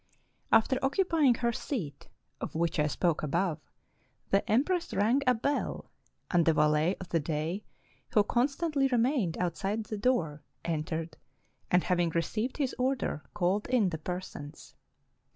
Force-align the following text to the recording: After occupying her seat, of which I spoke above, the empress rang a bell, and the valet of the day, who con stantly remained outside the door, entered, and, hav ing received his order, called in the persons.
After 0.51 0.79
occupying 0.83 1.35
her 1.35 1.53
seat, 1.53 2.07
of 2.39 2.55
which 2.55 2.79
I 2.79 2.87
spoke 2.87 3.21
above, 3.21 3.59
the 4.31 4.41
empress 4.51 4.95
rang 4.95 5.21
a 5.27 5.35
bell, 5.35 5.91
and 6.31 6.43
the 6.43 6.53
valet 6.55 6.95
of 6.99 7.09
the 7.09 7.19
day, 7.19 7.63
who 8.15 8.23
con 8.23 8.47
stantly 8.47 8.91
remained 8.91 9.37
outside 9.37 9.83
the 9.83 9.99
door, 9.99 10.41
entered, 10.65 11.17
and, 11.69 11.83
hav 11.83 11.99
ing 11.99 12.09
received 12.09 12.57
his 12.57 12.73
order, 12.79 13.21
called 13.35 13.67
in 13.67 13.89
the 13.89 13.99
persons. 13.99 14.73